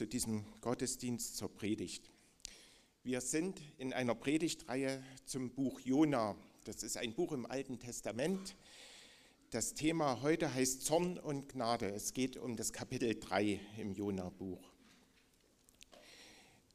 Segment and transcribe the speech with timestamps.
[0.00, 2.10] zu diesem Gottesdienst zur Predigt.
[3.02, 6.36] Wir sind in einer Predigtreihe zum Buch Jona.
[6.64, 8.56] Das ist ein Buch im Alten Testament.
[9.50, 11.90] Das Thema heute heißt Zorn und Gnade.
[11.90, 14.72] Es geht um das Kapitel 3 im Jona-Buch.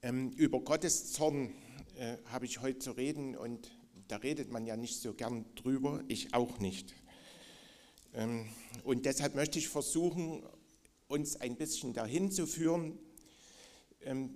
[0.04, 1.52] Ähm, über Gottes Zorn
[1.98, 3.72] äh, habe ich heute zu reden und
[4.08, 6.94] da redet man ja nicht so gern drüber, ich auch nicht.
[8.14, 8.46] Ähm,
[8.84, 10.44] und deshalb möchte ich versuchen,
[11.08, 13.00] uns ein bisschen dahin zu führen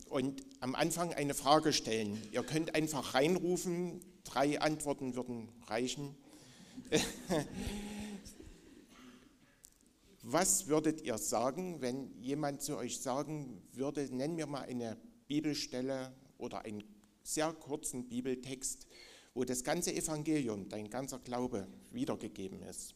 [0.10, 2.22] und am Anfang eine Frage stellen.
[2.32, 6.16] Ihr könnt einfach reinrufen, drei Antworten würden reichen.
[10.24, 14.98] Was würdet ihr sagen, wenn jemand zu euch sagen würde, nenn mir mal eine
[15.28, 16.84] Bibelstelle oder einen
[17.24, 18.88] sehr kurzen Bibeltext,
[19.34, 22.96] wo das ganze Evangelium, dein ganzer Glaube wiedergegeben ist?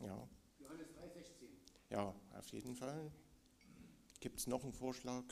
[0.00, 0.28] Ja.
[1.94, 2.00] Johannes 3,16.
[2.00, 3.10] Ja, auf jeden Fall.
[4.20, 5.22] Gibt es noch einen Vorschlag?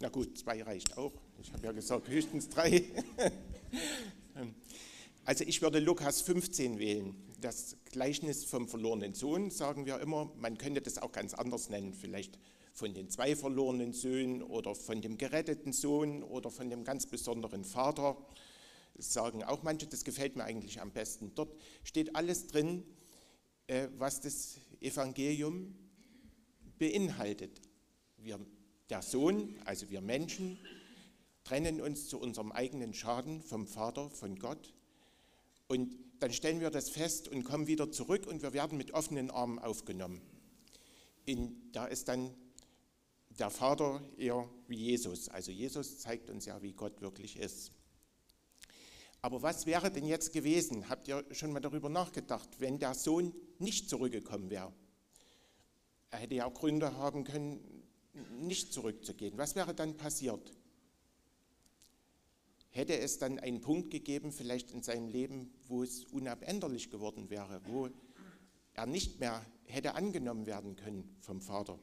[0.00, 1.12] Na gut, zwei reicht auch.
[1.40, 2.84] Ich habe ja gesagt, höchstens drei.
[5.24, 7.16] also ich würde Lukas 15 wählen.
[7.40, 10.30] Das Gleichnis vom verlorenen Sohn, sagen wir immer.
[10.36, 11.94] Man könnte das auch ganz anders nennen.
[11.94, 12.38] Vielleicht
[12.72, 17.64] von den zwei verlorenen Söhnen oder von dem geretteten Sohn oder von dem ganz besonderen
[17.64, 18.16] Vater.
[18.98, 21.32] Sagen auch manche, das gefällt mir eigentlich am besten.
[21.34, 22.84] Dort steht alles drin,
[23.66, 25.74] äh, was das Evangelium
[26.78, 27.60] beinhaltet.
[28.16, 28.38] Wir
[28.90, 30.58] der Sohn, also wir Menschen,
[31.44, 34.74] trennen uns zu unserem eigenen Schaden vom Vater, von Gott.
[35.66, 39.30] Und dann stellen wir das fest und kommen wieder zurück und wir werden mit offenen
[39.30, 40.20] Armen aufgenommen.
[41.26, 42.34] In, da ist dann
[43.38, 45.28] der Vater eher wie Jesus.
[45.28, 47.72] Also Jesus zeigt uns ja, wie Gott wirklich ist.
[49.20, 50.88] Aber was wäre denn jetzt gewesen?
[50.88, 54.72] Habt ihr schon mal darüber nachgedacht, wenn der Sohn nicht zurückgekommen wäre?
[56.10, 57.60] Er hätte ja auch Gründe haben können,
[58.38, 59.36] nicht zurückzugehen.
[59.36, 60.52] Was wäre dann passiert?
[62.70, 67.60] Hätte es dann einen Punkt gegeben, vielleicht in seinem Leben, wo es unabänderlich geworden wäre,
[67.66, 67.88] wo
[68.74, 71.78] er nicht mehr hätte angenommen werden können vom Vater?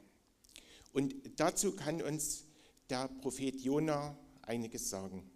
[0.93, 2.45] Und dazu kann uns
[2.89, 5.29] der Prophet Jona einiges sagen.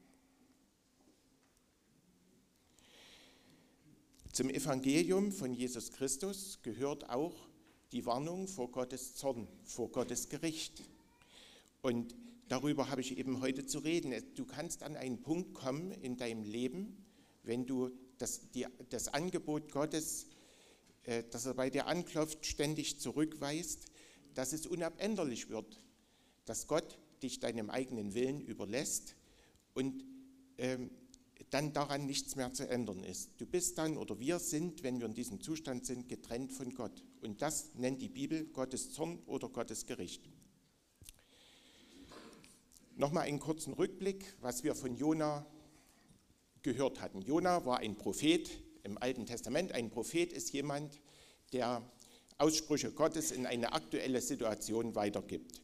[4.31, 7.49] Zum Evangelium von Jesus Christus gehört auch
[7.91, 10.83] die Warnung vor Gottes Zorn, vor Gottes Gericht.
[11.81, 12.15] Und
[12.47, 14.13] darüber habe ich eben heute zu reden.
[14.35, 17.03] Du kannst an einen Punkt kommen in deinem Leben,
[17.41, 20.27] wenn du das, die, das Angebot Gottes,
[21.03, 23.87] äh, das er bei dir anklopft, ständig zurückweist,
[24.35, 25.81] dass es unabänderlich wird,
[26.45, 29.15] dass Gott dich deinem eigenen Willen überlässt
[29.73, 30.03] und
[30.59, 30.91] ähm,
[31.49, 33.31] dann daran nichts mehr zu ändern ist.
[33.37, 37.03] Du bist dann oder wir sind, wenn wir in diesem Zustand sind, getrennt von Gott.
[37.21, 40.29] Und das nennt die Bibel Gottes Zorn oder Gottes Gericht.
[42.95, 45.45] Nochmal einen kurzen Rückblick, was wir von Jona
[46.61, 47.21] gehört hatten.
[47.21, 48.49] Jona war ein Prophet
[48.83, 49.71] im Alten Testament.
[49.71, 50.99] Ein Prophet ist jemand,
[51.53, 51.81] der
[52.37, 55.61] Aussprüche Gottes in eine aktuelle Situation weitergibt.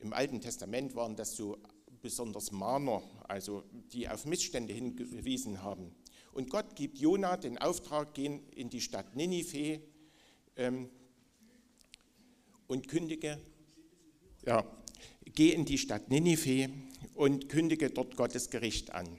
[0.00, 1.58] Im Alten Testament waren das so
[2.02, 5.94] besonders Mahner, also die auf Missstände hingewiesen haben.
[6.32, 9.80] Und Gott gibt Jona den Auftrag, gehen in die Stadt Ninive
[10.56, 10.88] ähm,
[12.66, 13.38] und kündige,
[14.46, 14.64] ja,
[15.34, 16.70] geh in die Stadt Ninive
[17.14, 19.18] und kündige dort Gottes Gericht an.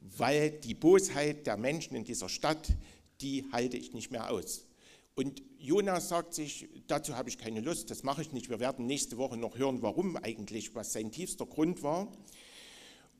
[0.00, 2.72] Weil die Bosheit der Menschen in dieser Stadt,
[3.20, 4.67] die halte ich nicht mehr aus.
[5.18, 8.50] Und Jonas sagt sich, dazu habe ich keine Lust, das mache ich nicht.
[8.50, 12.06] Wir werden nächste Woche noch hören, warum eigentlich, was sein tiefster Grund war.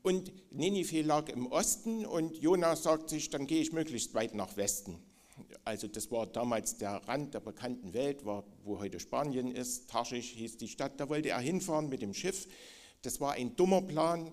[0.03, 4.56] Und Ninive lag im Osten und Jonas sagt sich, dann gehe ich möglichst weit nach
[4.56, 5.00] Westen.
[5.64, 9.91] Also das war damals der Rand der bekannten Welt, war, wo heute Spanien ist.
[9.91, 12.47] Tarschisch hieß die Stadt, da wollte er hinfahren mit dem Schiff.
[13.03, 14.32] Das war ein dummer Plan.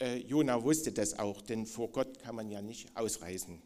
[0.00, 3.60] Äh, Jona wusste das auch, denn vor Gott kann man ja nicht ausreisen.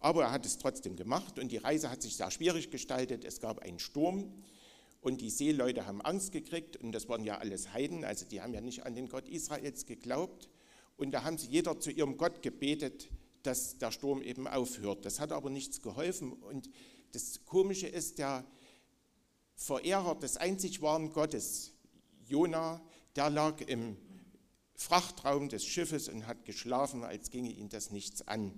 [0.00, 3.24] Aber er hat es trotzdem gemacht und die Reise hat sich sehr schwierig gestaltet.
[3.24, 4.32] Es gab einen Sturm
[5.00, 8.54] und die Seeleute haben Angst gekriegt und das waren ja alles Heiden, also die haben
[8.54, 10.48] ja nicht an den Gott Israels geglaubt.
[10.96, 13.08] Und da haben sie jeder zu ihrem Gott gebetet,
[13.44, 15.04] dass der Sturm eben aufhört.
[15.04, 16.32] Das hat aber nichts geholfen.
[16.32, 16.68] Und
[17.12, 18.44] das Komische ist, der
[19.54, 21.72] Verehrer des einzig wahren Gottes,
[22.26, 22.80] Jona,
[23.16, 23.96] der lag im
[24.74, 28.52] Frachtraum des Schiffes und hat geschlafen, als ginge ihn das nichts an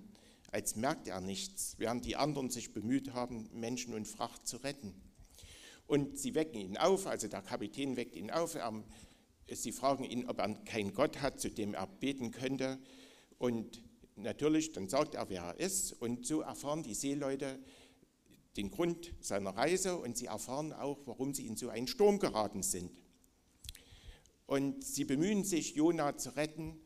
[0.51, 4.93] als merkt er nichts, während die anderen sich bemüht haben, Menschen und Fracht zu retten.
[5.87, 8.73] Und sie wecken ihn auf, also der Kapitän weckt ihn auf, er,
[9.51, 12.79] sie fragen ihn, ob er keinen Gott hat, zu dem er beten könnte.
[13.37, 13.81] Und
[14.15, 15.93] natürlich, dann sagt er, wer er ist.
[15.93, 17.59] Und so erfahren die Seeleute
[18.57, 22.63] den Grund seiner Reise und sie erfahren auch, warum sie in so einen Sturm geraten
[22.63, 22.91] sind.
[24.45, 26.77] Und sie bemühen sich, Jona zu retten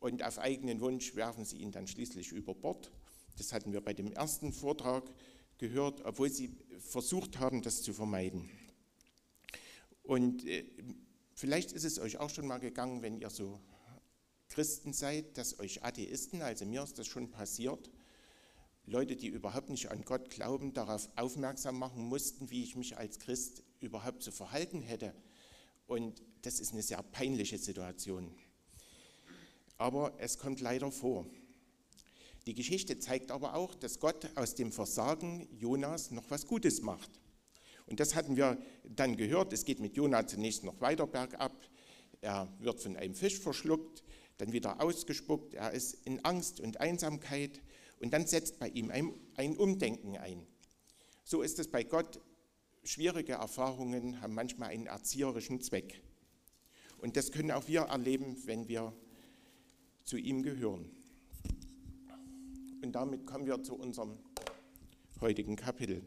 [0.00, 2.92] und auf eigenen Wunsch werfen sie ihn dann schließlich über Bord.
[3.36, 5.04] Das hatten wir bei dem ersten Vortrag
[5.58, 8.50] gehört, obwohl sie versucht haben, das zu vermeiden.
[10.02, 10.64] Und äh,
[11.34, 13.60] vielleicht ist es euch auch schon mal gegangen, wenn ihr so
[14.48, 17.90] Christen seid, dass euch Atheisten, also mir ist das schon passiert,
[18.88, 23.18] Leute, die überhaupt nicht an Gott glauben, darauf aufmerksam machen mussten, wie ich mich als
[23.18, 25.12] Christ überhaupt zu verhalten hätte.
[25.88, 28.32] Und das ist eine sehr peinliche Situation.
[29.76, 31.26] Aber es kommt leider vor.
[32.46, 37.10] Die Geschichte zeigt aber auch, dass Gott aus dem Versagen Jonas noch was Gutes macht.
[37.86, 39.52] Und das hatten wir dann gehört.
[39.52, 41.52] Es geht mit Jona zunächst noch weiter bergab.
[42.20, 44.04] Er wird von einem Fisch verschluckt,
[44.38, 45.54] dann wieder ausgespuckt.
[45.54, 47.60] Er ist in Angst und Einsamkeit
[48.00, 50.46] und dann setzt bei ihm ein, ein Umdenken ein.
[51.24, 52.20] So ist es bei Gott.
[52.84, 56.00] Schwierige Erfahrungen haben manchmal einen erzieherischen Zweck.
[56.98, 58.92] Und das können auch wir erleben, wenn wir
[60.04, 60.95] zu ihm gehören.
[62.86, 64.16] Und damit kommen wir zu unserem
[65.20, 66.06] heutigen Kapitel.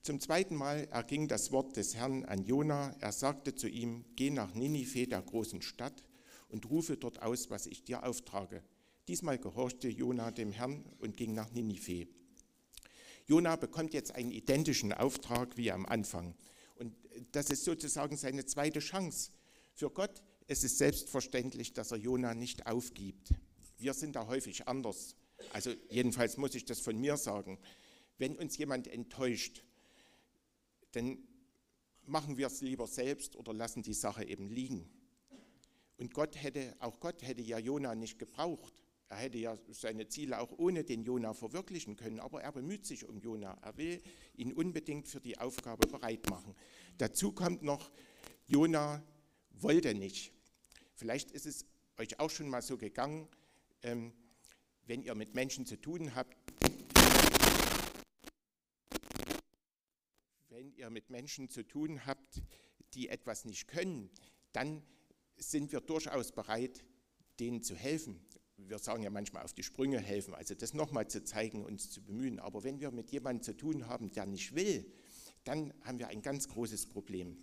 [0.00, 2.94] Zum zweiten Mal erging das Wort des Herrn an Jona.
[3.00, 6.04] Er sagte zu ihm: Geh nach Ninive, der großen Stadt,
[6.50, 8.62] und rufe dort aus, was ich dir auftrage.
[9.08, 12.06] Diesmal gehorchte Jona dem Herrn und ging nach Ninive.
[13.26, 16.36] Jona bekommt jetzt einen identischen Auftrag wie am Anfang.
[16.76, 16.94] Und
[17.32, 19.32] das ist sozusagen seine zweite Chance.
[19.74, 23.30] Für Gott ist es selbstverständlich, dass er Jona nicht aufgibt.
[23.78, 25.16] Wir sind da häufig anders.
[25.52, 27.58] Also jedenfalls muss ich das von mir sagen.
[28.18, 29.62] Wenn uns jemand enttäuscht,
[30.92, 31.18] dann
[32.04, 34.88] machen wir es lieber selbst oder lassen die Sache eben liegen.
[35.98, 38.74] Und Gott hätte, auch Gott hätte ja Jona nicht gebraucht.
[39.08, 43.04] Er hätte ja seine Ziele auch ohne den Jona verwirklichen können, aber er bemüht sich
[43.04, 43.56] um Jona.
[43.62, 44.02] Er will
[44.36, 46.56] ihn unbedingt für die Aufgabe bereit machen.
[46.98, 47.90] Dazu kommt noch,
[48.46, 49.02] Jona
[49.50, 50.32] wollte nicht.
[50.94, 51.66] Vielleicht ist es
[51.98, 53.28] euch auch schon mal so gegangen,
[53.82, 54.12] ähm,
[54.86, 56.36] wenn ihr mit Menschen zu tun habt,
[60.48, 62.42] wenn ihr mit Menschen zu tun habt,
[62.94, 64.10] die etwas nicht können,
[64.52, 64.82] dann
[65.36, 66.84] sind wir durchaus bereit,
[67.40, 68.24] denen zu helfen.
[68.56, 72.02] Wir sagen ja manchmal auf die Sprünge helfen, also das nochmal zu zeigen, uns zu
[72.02, 72.38] bemühen.
[72.38, 74.90] Aber wenn wir mit jemandem zu tun haben, der nicht will,
[75.44, 77.36] dann haben wir ein ganz großes Problem.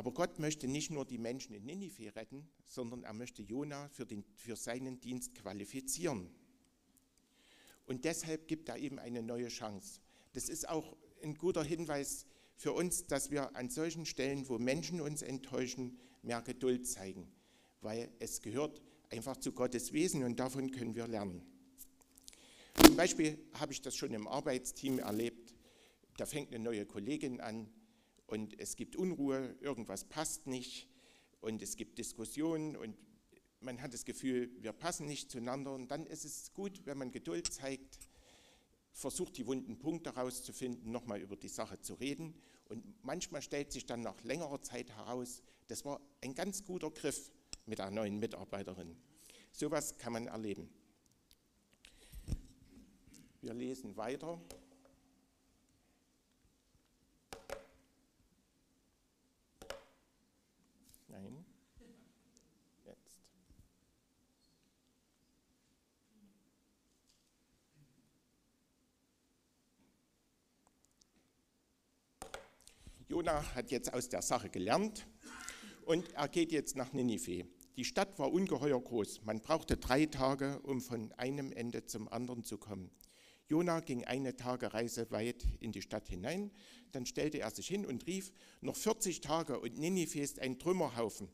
[0.00, 4.06] Aber Gott möchte nicht nur die Menschen in Ninive retten, sondern er möchte Jona für,
[4.06, 6.30] den, für seinen Dienst qualifizieren.
[7.84, 10.00] Und deshalb gibt er ihm eine neue Chance.
[10.32, 12.24] Das ist auch ein guter Hinweis
[12.56, 17.30] für uns, dass wir an solchen Stellen, wo Menschen uns enttäuschen, mehr Geduld zeigen,
[17.82, 18.80] weil es gehört
[19.10, 21.42] einfach zu Gottes Wesen und davon können wir lernen.
[22.86, 25.54] Zum Beispiel habe ich das schon im Arbeitsteam erlebt.
[26.16, 27.70] Da fängt eine neue Kollegin an
[28.30, 30.88] und es gibt Unruhe, irgendwas passt nicht
[31.40, 32.96] und es gibt Diskussionen und
[33.60, 37.10] man hat das Gefühl, wir passen nicht zueinander und dann ist es gut, wenn man
[37.10, 37.98] Geduld zeigt
[38.92, 42.34] versucht, die wunden Punkte herauszufinden, nochmal über die Sache zu reden.
[42.68, 47.30] Und manchmal stellt sich dann nach längerer Zeit heraus, das war ein ganz guter Griff
[47.66, 48.96] mit der neuen Mitarbeiterin.
[49.52, 50.70] Sowas kann man erleben.
[53.40, 54.40] Wir lesen weiter.
[61.10, 61.44] Nein.
[73.08, 75.06] Jona hat jetzt aus der Sache gelernt
[75.84, 77.44] und er geht jetzt nach Ninive.
[77.76, 79.24] Die Stadt war ungeheuer groß.
[79.24, 82.90] Man brauchte drei Tage, um von einem Ende zum anderen zu kommen.
[83.50, 86.52] Jona ging eine Tagereise weit in die Stadt hinein.
[86.92, 91.28] Dann stellte er sich hin und rief: Noch 40 Tage und Ninive ist ein Trümmerhaufen.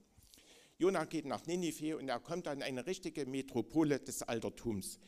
[0.78, 4.98] Jona geht nach Ninive und er kommt an eine richtige Metropole des Altertums.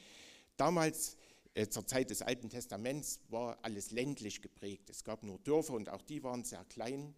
[0.58, 1.16] Damals
[1.54, 4.90] äh, zur Zeit des Alten Testaments war alles ländlich geprägt.
[4.90, 7.14] Es gab nur Dörfer und auch die waren sehr klein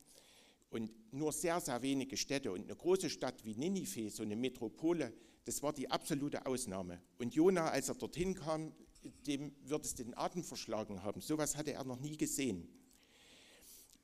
[0.70, 2.52] und nur sehr, sehr wenige Städte.
[2.52, 5.12] Und eine große Stadt wie Ninive, so eine Metropole,
[5.44, 7.00] das war die absolute Ausnahme.
[7.18, 8.72] Und Jona, als er dorthin kam,
[9.26, 11.20] dem wird es den Atem verschlagen haben.
[11.20, 12.68] So etwas hatte er noch nie gesehen.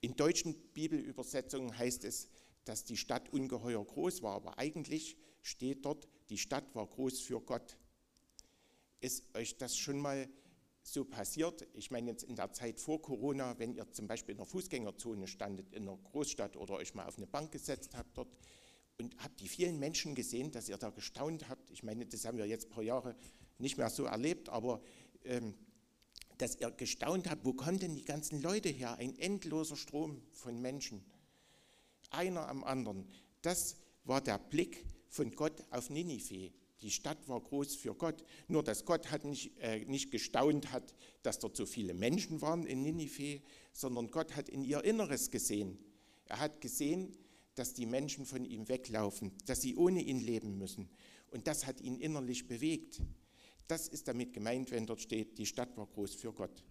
[0.01, 2.29] In deutschen Bibelübersetzungen heißt es,
[2.65, 7.41] dass die Stadt ungeheuer groß war, aber eigentlich steht dort, die Stadt war groß für
[7.41, 7.77] Gott.
[9.01, 10.29] Ist euch das schon mal
[10.83, 11.67] so passiert?
[11.75, 15.27] Ich meine jetzt in der Zeit vor Corona, wenn ihr zum Beispiel in einer Fußgängerzone
[15.29, 18.35] standet in einer Großstadt oder euch mal auf eine Bank gesetzt habt dort
[18.99, 21.71] und habt die vielen Menschen gesehen, dass ihr da gestaunt habt.
[21.71, 23.15] Ich meine, das haben wir jetzt ein paar Jahre
[23.59, 24.81] nicht mehr so erlebt, aber
[25.25, 25.55] ähm,
[26.39, 28.97] dass ihr gestaunt habt, wo kommen denn die ganzen Leute her?
[28.99, 31.05] Ein endloser Strom von Menschen.
[32.11, 33.09] Einer am anderen.
[33.43, 36.53] Das war der Blick von Gott auf Ninive.
[36.83, 38.23] Die Stadt war groß für Gott.
[38.49, 42.67] Nur dass Gott hat nicht, äh, nicht gestaunt hat, dass dort so viele Menschen waren
[42.67, 43.41] in Ninive,
[43.73, 45.79] sondern Gott hat in ihr Inneres gesehen.
[46.27, 47.17] Er hat gesehen,
[47.55, 50.91] dass die Menschen von ihm weglaufen, dass sie ohne ihn leben müssen.
[51.31, 53.01] Und das hat ihn innerlich bewegt.
[53.67, 56.63] Das ist damit gemeint, wenn dort steht, die Stadt war groß für Gott.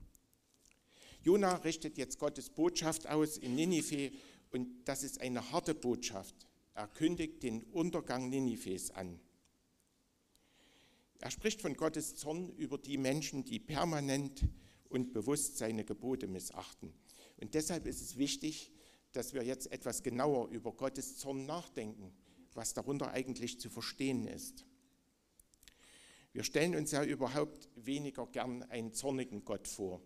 [1.23, 4.11] Jona richtet jetzt Gottes Botschaft aus in Ninive
[4.51, 6.47] und das ist eine harte Botschaft.
[6.73, 9.19] Er kündigt den Untergang Ninives an.
[11.19, 14.43] Er spricht von Gottes Zorn über die Menschen, die permanent
[14.89, 16.93] und bewusst seine Gebote missachten.
[17.37, 18.71] Und deshalb ist es wichtig,
[19.11, 22.13] dass wir jetzt etwas genauer über Gottes Zorn nachdenken,
[22.53, 24.65] was darunter eigentlich zu verstehen ist.
[26.35, 30.01] Wir stellen uns ja überhaupt weniger gern einen zornigen Gott vor.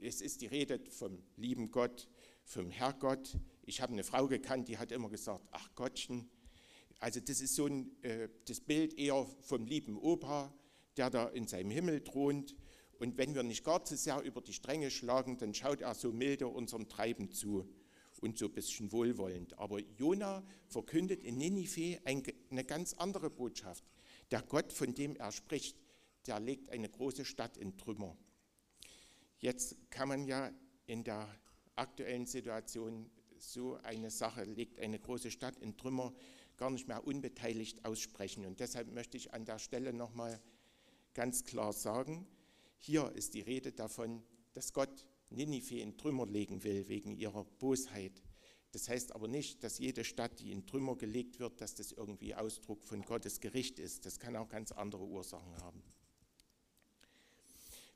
[0.00, 2.08] Es ist die Rede vom lieben Gott,
[2.44, 3.36] vom Herrgott.
[3.64, 6.30] Ich habe eine Frau gekannt, die hat immer gesagt, ach Gottchen.
[7.00, 10.54] Also das ist so ein, äh, das Bild eher vom lieben Opa,
[10.96, 12.54] der da in seinem Himmel thront.
[13.00, 16.12] Und wenn wir nicht gar zu sehr über die Stränge schlagen, dann schaut er so
[16.12, 17.68] milde unserem Treiben zu
[18.20, 19.58] und so ein bisschen wohlwollend.
[19.58, 23.82] Aber Jona verkündet in Ninive eine ganz andere Botschaft.
[24.34, 25.76] Der Gott, von dem er spricht,
[26.26, 28.16] der legt eine große Stadt in Trümmer.
[29.38, 30.50] Jetzt kann man ja
[30.86, 31.28] in der
[31.76, 36.12] aktuellen Situation so eine Sache, legt eine große Stadt in Trümmer,
[36.56, 38.44] gar nicht mehr unbeteiligt aussprechen.
[38.44, 40.42] Und deshalb möchte ich an der Stelle nochmal
[41.12, 42.26] ganz klar sagen,
[42.78, 48.23] hier ist die Rede davon, dass Gott Ninive in Trümmer legen will wegen ihrer Bosheit.
[48.74, 52.34] Das heißt aber nicht, dass jede Stadt, die in Trümmer gelegt wird, dass das irgendwie
[52.34, 54.04] Ausdruck von Gottes Gericht ist.
[54.04, 55.80] Das kann auch ganz andere Ursachen haben.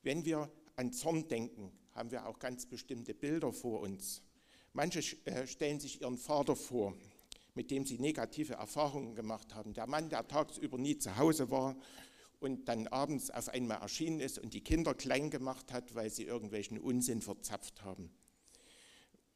[0.04, 4.23] Wenn wir an Zorn denken, haben wir auch ganz bestimmte Bilder vor uns.
[4.73, 6.94] Manche äh, stellen sich ihren Vater vor,
[7.54, 9.73] mit dem sie negative Erfahrungen gemacht haben.
[9.73, 11.76] Der Mann, der tagsüber nie zu Hause war
[12.38, 16.23] und dann abends auf einmal erschienen ist und die Kinder klein gemacht hat, weil sie
[16.23, 18.12] irgendwelchen Unsinn verzapft haben.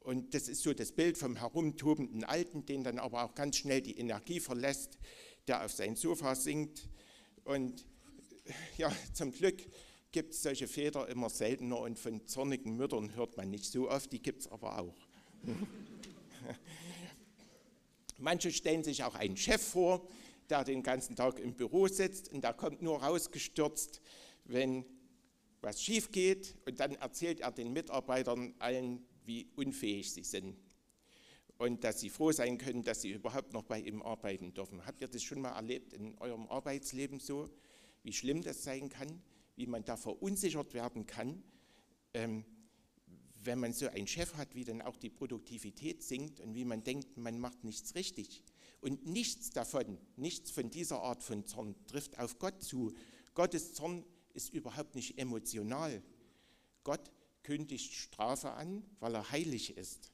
[0.03, 3.81] Und das ist so das Bild vom herumtobenden Alten, den dann aber auch ganz schnell
[3.81, 4.97] die Energie verlässt,
[5.47, 6.89] der auf sein Sofa sinkt.
[7.45, 7.85] Und
[8.77, 9.63] ja, zum Glück
[10.11, 14.11] gibt es solche Väter immer seltener und von zornigen Müttern hört man nicht so oft,
[14.11, 14.95] die gibt es aber auch.
[18.17, 20.07] Manche stellen sich auch einen Chef vor,
[20.49, 24.01] der den ganzen Tag im Büro sitzt und der kommt nur rausgestürzt,
[24.45, 24.85] wenn
[25.61, 30.57] was schief geht und dann erzählt er den Mitarbeitern allen, wie unfähig sie sind
[31.57, 34.85] und dass sie froh sein können, dass sie überhaupt noch bei ihm arbeiten dürfen.
[34.85, 37.49] Habt ihr das schon mal erlebt in eurem Arbeitsleben so,
[38.03, 39.21] wie schlimm das sein kann,
[39.55, 41.43] wie man da verunsichert werden kann,
[42.13, 42.43] ähm,
[43.43, 46.83] wenn man so einen Chef hat, wie dann auch die Produktivität sinkt und wie man
[46.83, 48.43] denkt, man macht nichts richtig.
[48.81, 52.93] Und nichts davon, nichts von dieser Art von Zorn trifft auf Gott zu.
[53.33, 56.01] Gottes Zorn ist überhaupt nicht emotional.
[56.83, 57.11] Gott
[57.43, 60.11] kündigt Strafe an, weil er heilig ist.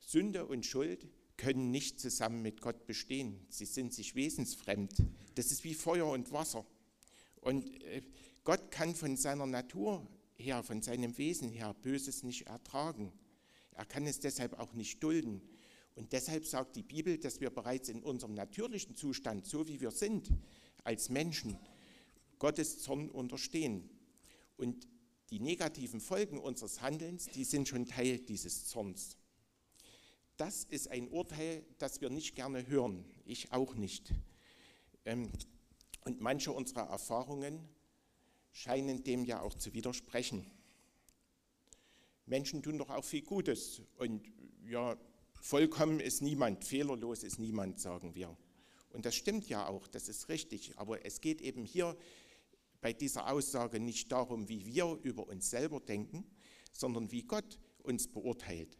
[0.00, 3.46] Sünde und Schuld können nicht zusammen mit Gott bestehen.
[3.48, 5.04] Sie sind sich wesensfremd.
[5.34, 6.66] Das ist wie Feuer und Wasser.
[7.40, 8.02] Und äh,
[8.44, 13.12] Gott kann von seiner Natur her, von seinem Wesen her Böses nicht ertragen.
[13.72, 15.40] Er kann es deshalb auch nicht dulden.
[15.94, 19.90] Und deshalb sagt die Bibel, dass wir bereits in unserem natürlichen Zustand, so wie wir
[19.90, 20.30] sind,
[20.84, 21.58] als Menschen,
[22.38, 23.88] Gottes Zorn unterstehen.
[24.56, 24.88] Und
[25.30, 29.16] die negativen Folgen unseres Handelns, die sind schon Teil dieses Zorns.
[30.36, 34.12] Das ist ein Urteil, das wir nicht gerne hören, ich auch nicht.
[35.04, 35.30] Ähm,
[36.04, 37.68] und manche unserer Erfahrungen
[38.52, 40.46] scheinen dem ja auch zu widersprechen.
[42.26, 44.26] Menschen tun doch auch viel Gutes und
[44.66, 44.96] ja,
[45.40, 48.36] vollkommen ist niemand, fehlerlos ist niemand, sagen wir.
[48.90, 51.96] Und das stimmt ja auch, das ist richtig, aber es geht eben hier
[52.80, 56.24] bei dieser Aussage nicht darum, wie wir über uns selber denken,
[56.72, 58.78] sondern wie Gott uns beurteilt.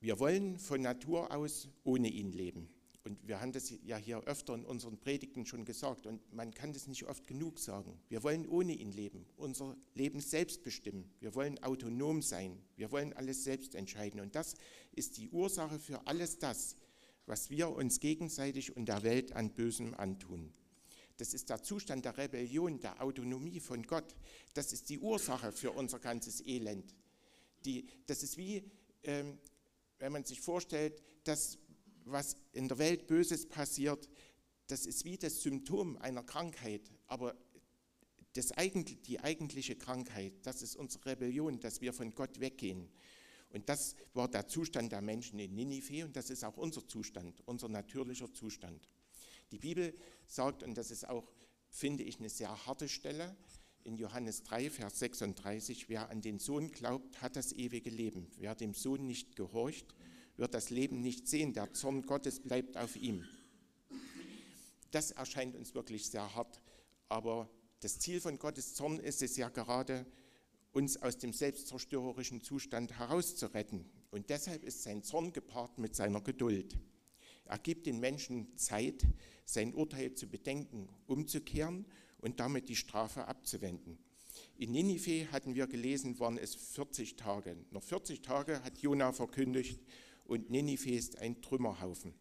[0.00, 2.68] Wir wollen von Natur aus ohne ihn leben.
[3.04, 6.72] Und wir haben das ja hier öfter in unseren Predigten schon gesagt und man kann
[6.72, 8.00] das nicht oft genug sagen.
[8.08, 11.10] Wir wollen ohne ihn leben, unser Leben selbst bestimmen.
[11.20, 12.58] Wir wollen autonom sein.
[12.76, 14.20] Wir wollen alles selbst entscheiden.
[14.20, 14.54] Und das
[14.92, 16.76] ist die Ursache für alles das,
[17.26, 20.54] was wir uns gegenseitig und der Welt an Bösem antun.
[21.16, 24.16] Das ist der Zustand der Rebellion, der Autonomie von Gott.
[24.54, 26.94] Das ist die Ursache für unser ganzes Elend.
[27.64, 28.70] Die, das ist wie,
[29.04, 29.38] ähm,
[29.98, 31.58] wenn man sich vorstellt, dass
[32.04, 34.08] was in der Welt Böses passiert,
[34.66, 37.36] das ist wie das Symptom einer Krankheit, aber
[38.34, 38.52] das
[39.06, 42.90] die eigentliche Krankheit, das ist unsere Rebellion, dass wir von Gott weggehen.
[43.50, 47.40] Und das war der Zustand der Menschen in Ninive und das ist auch unser Zustand,
[47.46, 48.88] unser natürlicher Zustand.
[49.52, 49.94] Die Bibel
[50.26, 51.30] sagt, und das ist auch,
[51.68, 53.36] finde ich, eine sehr harte Stelle,
[53.84, 58.30] in Johannes 3, Vers 36, wer an den Sohn glaubt, hat das ewige Leben.
[58.38, 59.94] Wer dem Sohn nicht gehorcht,
[60.36, 61.52] wird das Leben nicht sehen.
[61.52, 63.24] Der Zorn Gottes bleibt auf ihm.
[64.90, 66.62] Das erscheint uns wirklich sehr hart,
[67.08, 70.06] aber das Ziel von Gottes Zorn ist es ja gerade,
[70.72, 73.84] uns aus dem selbstzerstörerischen Zustand herauszuretten.
[74.10, 76.78] Und deshalb ist sein Zorn gepaart mit seiner Geduld.
[77.46, 79.06] Er gibt den Menschen Zeit,
[79.44, 81.86] sein Urteil zu bedenken, umzukehren
[82.18, 83.98] und damit die Strafe abzuwenden.
[84.56, 87.56] In Ninive hatten wir gelesen, waren es 40 Tage.
[87.70, 89.80] Noch 40 Tage hat Jona verkündigt
[90.24, 92.14] und Ninive ist ein Trümmerhaufen.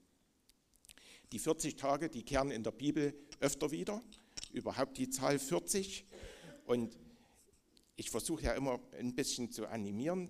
[1.32, 4.03] Die 40 Tage, die kehren in der Bibel öfter wieder
[4.51, 6.06] überhaupt die Zahl 40.
[6.65, 6.98] Und
[7.96, 10.30] ich versuche ja immer ein bisschen zu animieren,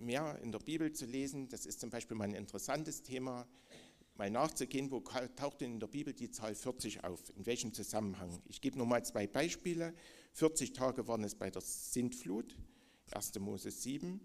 [0.00, 1.48] mehr in der Bibel zu lesen.
[1.48, 3.46] Das ist zum Beispiel mal ein interessantes Thema,
[4.14, 8.42] mal nachzugehen, wo taucht denn in der Bibel die Zahl 40 auf, in welchem Zusammenhang.
[8.46, 9.94] Ich gebe nur mal zwei Beispiele.
[10.32, 12.56] 40 Tage waren es bei der Sintflut,
[13.12, 13.38] 1.
[13.40, 14.20] Mose 7,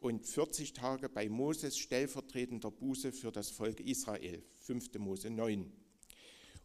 [0.00, 4.94] und 40 Tage bei Moses stellvertretender Buße für das Volk Israel, 5.
[4.98, 5.72] Mose 9.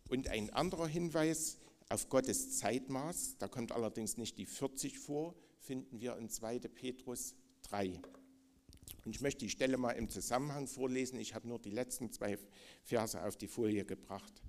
[0.09, 1.57] Und ein anderer Hinweis
[1.89, 6.59] auf Gottes Zeitmaß, da kommt allerdings nicht die 40 vor, finden wir in 2.
[6.59, 7.99] Petrus 3.
[9.05, 11.19] Und ich möchte die Stelle mal im Zusammenhang vorlesen.
[11.19, 12.37] Ich habe nur die letzten zwei
[12.83, 14.41] Verse auf die Folie gebracht.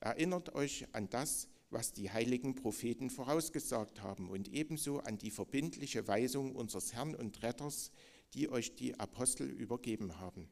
[0.00, 6.06] Erinnert euch an das, was die heiligen Propheten vorausgesagt haben und ebenso an die verbindliche
[6.06, 7.92] Weisung unseres Herrn und Retters,
[8.34, 10.48] die euch die Apostel übergeben haben.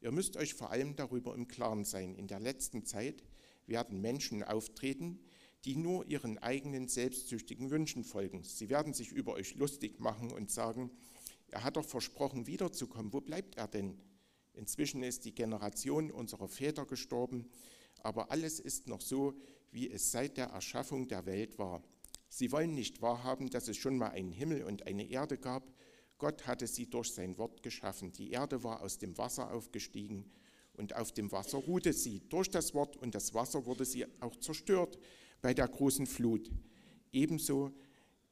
[0.00, 2.14] Ihr müsst euch vor allem darüber im Klaren sein.
[2.14, 3.24] In der letzten Zeit
[3.66, 5.18] werden Menschen auftreten,
[5.64, 8.44] die nur ihren eigenen selbstsüchtigen Wünschen folgen.
[8.44, 10.90] Sie werden sich über euch lustig machen und sagen,
[11.48, 13.12] er hat doch versprochen, wiederzukommen.
[13.12, 13.98] Wo bleibt er denn?
[14.52, 17.48] Inzwischen ist die Generation unserer Väter gestorben,
[18.02, 19.34] aber alles ist noch so,
[19.70, 21.82] wie es seit der Erschaffung der Welt war.
[22.28, 25.72] Sie wollen nicht wahrhaben, dass es schon mal einen Himmel und eine Erde gab.
[26.18, 28.12] Gott hatte sie durch sein Wort geschaffen.
[28.12, 30.30] Die Erde war aus dem Wasser aufgestiegen
[30.72, 34.36] und auf dem Wasser ruhte sie durch das Wort und das Wasser wurde sie auch
[34.36, 34.98] zerstört
[35.42, 36.50] bei der großen Flut.
[37.12, 37.72] Ebenso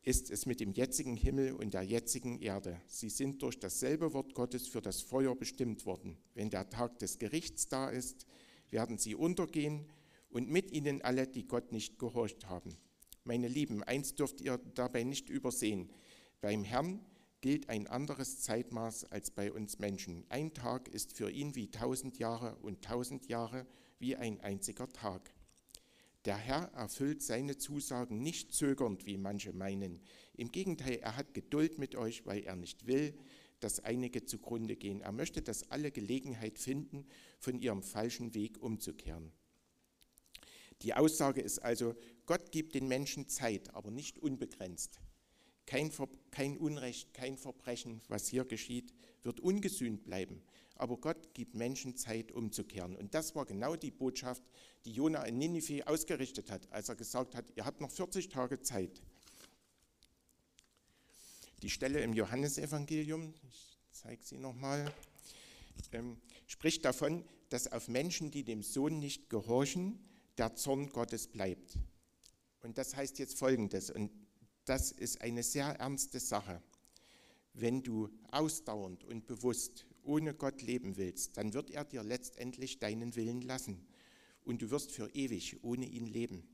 [0.05, 2.79] ist es mit dem jetzigen Himmel und der jetzigen Erde.
[2.87, 6.19] Sie sind durch dasselbe Wort Gottes für das Feuer bestimmt worden.
[6.35, 8.27] Wenn der Tag des Gerichts da ist,
[8.71, 9.87] werden sie untergehen
[10.29, 12.77] und mit ihnen alle, die Gott nicht gehorcht haben.
[13.25, 15.91] Meine Lieben, eins dürft ihr dabei nicht übersehen.
[16.43, 17.01] Beim Herrn
[17.41, 20.25] gilt ein anderes Zeitmaß als bei uns Menschen.
[20.29, 23.67] Ein Tag ist für ihn wie tausend Jahre und tausend Jahre
[23.99, 25.34] wie ein einziger Tag.
[26.25, 30.01] Der Herr erfüllt seine Zusagen nicht zögernd, wie manche meinen.
[30.37, 33.15] Im Gegenteil, er hat Geduld mit euch, weil er nicht will,
[33.61, 35.01] dass einige zugrunde gehen.
[35.03, 37.07] Er möchte, dass alle Gelegenheit finden,
[37.39, 39.33] von ihrem falschen Weg umzukehren.
[40.83, 41.95] Die Aussage ist also,
[42.27, 45.01] Gott gibt den Menschen Zeit, aber nicht unbegrenzt.
[45.67, 45.91] Kein,
[46.31, 50.43] kein Unrecht, kein Verbrechen, was hier geschieht, wird ungesühnt bleiben.
[50.77, 52.97] Aber Gott gibt Menschen Zeit, umzukehren.
[52.97, 54.43] Und das war genau die Botschaft,
[54.85, 58.61] die Jona in Ninive ausgerichtet hat, als er gesagt hat, ihr habt noch 40 Tage
[58.61, 59.03] Zeit.
[61.63, 64.93] Die Stelle im Johannesevangelium, ich zeige sie nochmal,
[65.93, 69.99] ähm, spricht davon, dass auf Menschen, die dem Sohn nicht gehorchen,
[70.37, 71.79] der Zorn Gottes bleibt.
[72.63, 74.11] Und das heißt jetzt Folgendes, und
[74.65, 76.63] das ist eine sehr ernste Sache.
[77.53, 83.15] Wenn du ausdauernd und bewusst ohne Gott leben willst, dann wird er dir letztendlich deinen
[83.17, 83.87] Willen lassen
[84.45, 86.49] und du wirst für ewig ohne ihn leben.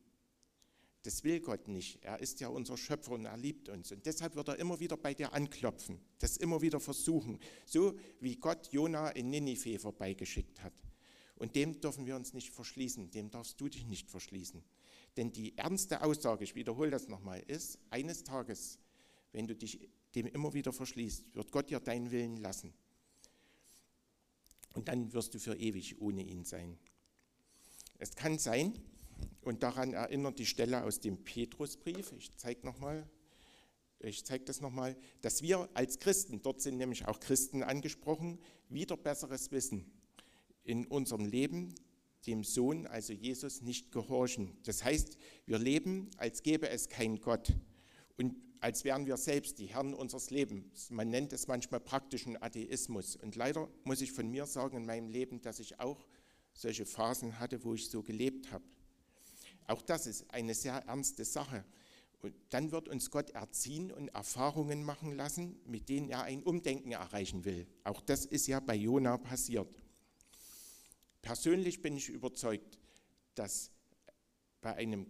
[1.03, 2.05] Das will Gott nicht.
[2.05, 3.91] Er ist ja unser Schöpfer und er liebt uns.
[3.91, 8.37] Und deshalb wird er immer wieder bei dir anklopfen, das immer wieder versuchen, so wie
[8.37, 10.75] Gott Jona in Ninive vorbeigeschickt hat.
[11.37, 14.63] Und dem dürfen wir uns nicht verschließen, dem darfst du dich nicht verschließen.
[15.17, 18.79] Denn die ernste Aussage, ich wiederhole das nochmal, ist, eines Tages,
[19.33, 22.73] wenn du dich dem immer wieder verschließt, wird Gott dir deinen Willen lassen.
[24.75, 26.79] Und dann wirst du für ewig ohne ihn sein.
[27.99, 28.79] Es kann sein,
[29.43, 33.09] und daran erinnert die Stelle aus dem Petrusbrief, ich zeige nochmal,
[33.99, 38.97] ich zeige das nochmal, dass wir als Christen, dort sind nämlich auch Christen angesprochen, wieder
[38.97, 39.91] besseres Wissen
[40.65, 41.75] in unserem Leben
[42.27, 44.57] dem Sohn, also Jesus, nicht gehorchen.
[44.65, 47.53] Das heißt, wir leben, als gäbe es keinen Gott.
[48.17, 50.91] Und als wären wir selbst die Herren unseres Lebens.
[50.91, 53.17] Man nennt es manchmal praktischen Atheismus.
[53.17, 56.07] Und leider muss ich von mir sagen in meinem Leben, dass ich auch
[56.53, 58.65] solche Phasen hatte, wo ich so gelebt habe.
[59.67, 61.65] Auch das ist eine sehr ernste Sache.
[62.23, 66.93] Und dann wird uns Gott erziehen und Erfahrungen machen lassen, mit denen er ein Umdenken
[66.93, 67.67] erreichen will.
[67.85, 69.69] Auch das ist ja bei Jona passiert.
[71.23, 72.79] Persönlich bin ich überzeugt,
[73.35, 73.71] dass
[74.61, 75.07] bei einem,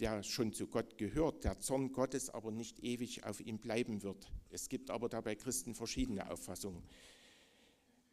[0.00, 4.30] der schon zu Gott gehört, der Zorn Gottes aber nicht ewig auf ihm bleiben wird.
[4.50, 6.82] Es gibt aber dabei Christen verschiedene Auffassungen.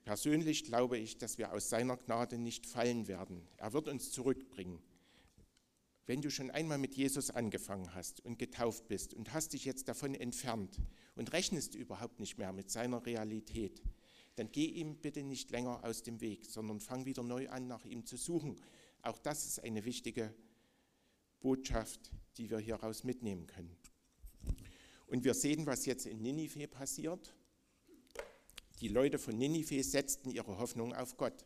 [0.04, 3.48] Persönlich glaube ich, dass wir aus seiner Gnade nicht fallen werden.
[3.58, 4.80] Er wird uns zurückbringen.
[6.06, 9.88] Wenn du schon einmal mit Jesus angefangen hast und getauft bist und hast dich jetzt
[9.88, 10.80] davon entfernt
[11.16, 13.82] und rechnest überhaupt nicht mehr mit seiner Realität,
[14.36, 17.86] dann geh ihm bitte nicht länger aus dem Weg, sondern fang wieder neu an, nach
[17.86, 18.56] ihm zu suchen.
[19.02, 20.34] Auch das ist eine wichtige
[21.40, 23.76] Botschaft, die wir hieraus mitnehmen können.
[25.08, 27.34] Und wir sehen, was jetzt in Ninive passiert.
[28.82, 31.46] Die Leute von Ninive setzten ihre Hoffnung auf Gott.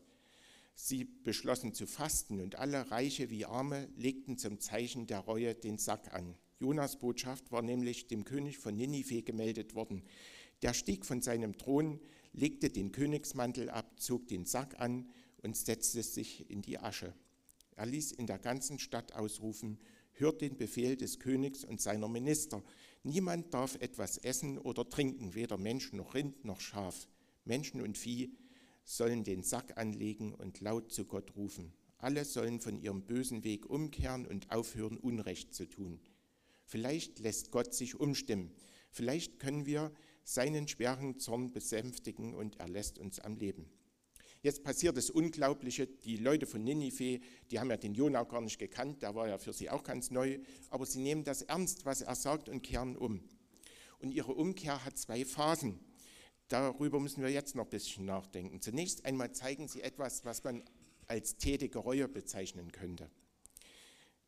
[0.74, 5.78] Sie beschlossen zu fasten und alle Reiche wie Arme legten zum Zeichen der Reue den
[5.78, 6.34] Sack an.
[6.58, 10.02] Jonas Botschaft war nämlich dem König von Ninive gemeldet worden.
[10.62, 12.00] Der stieg von seinem Thron,
[12.32, 15.08] legte den Königsmantel ab, zog den Sack an
[15.42, 17.14] und setzte sich in die Asche.
[17.76, 19.78] Er ließ in der ganzen Stadt ausrufen,
[20.12, 22.62] hört den Befehl des Königs und seiner Minister.
[23.02, 27.08] Niemand darf etwas essen oder trinken, weder Mensch noch Rind noch Schaf.
[27.44, 28.36] Menschen und Vieh
[28.84, 31.72] sollen den Sack anlegen und laut zu Gott rufen.
[31.98, 36.00] Alle sollen von ihrem bösen Weg umkehren und aufhören, Unrecht zu tun.
[36.64, 38.52] Vielleicht lässt Gott sich umstimmen.
[38.90, 39.92] Vielleicht können wir
[40.32, 43.68] seinen schweren Zorn besänftigen und er lässt uns am Leben.
[44.42, 48.58] Jetzt passiert das Unglaubliche, die Leute von Ninive, die haben ja den Jonah gar nicht
[48.58, 50.38] gekannt, der war ja für sie auch ganz neu,
[50.70, 53.20] aber sie nehmen das ernst, was er sagt und kehren um.
[53.98, 55.78] Und ihre Umkehr hat zwei Phasen.
[56.48, 58.62] Darüber müssen wir jetzt noch ein bisschen nachdenken.
[58.62, 60.62] Zunächst einmal zeigen sie etwas, was man
[61.06, 63.10] als tätige Reue bezeichnen könnte.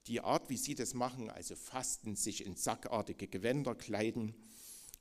[0.08, 4.34] Die Art, wie sie das machen, also fasten, sich in sackartige Gewänder kleiden,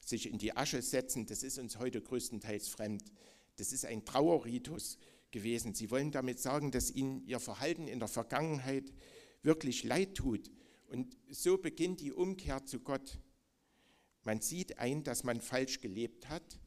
[0.04, 3.04] sich in die Asche setzen, das ist uns heute größtenteils fremd.
[3.58, 4.98] Das ist ein Trauerritus
[5.32, 5.74] gewesen.
[5.74, 8.92] Sie wollen damit sagen, dass ihnen ihr Verhalten in der Vergangenheit
[9.44, 10.52] wirklich leid tut.
[10.90, 13.20] Und so beginnt die Umkehr zu Gott.
[14.24, 16.60] Man sieht ein, dass man falsch gelebt hat